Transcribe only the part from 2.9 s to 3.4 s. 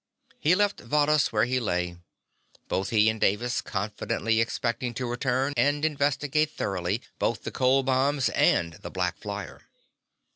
and